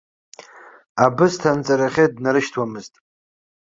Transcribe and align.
Абысҭа 1.05 1.49
анҵарахьы 1.53 2.05
днарышьҭуамызт. 2.13 2.93